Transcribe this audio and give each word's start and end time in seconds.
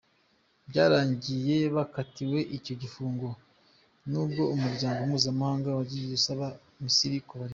Byarangiye 0.69 1.57
bakatiwe 1.75 2.39
icyo 2.57 2.73
gifungo, 2.81 3.27
n’ubwo 4.09 4.43
umuryango 4.55 4.99
mpuzamahanga 5.09 5.67
wagiye 5.77 6.05
usaba 6.19 6.47
Misiri 6.83 7.17
kubarekura. 7.27 7.49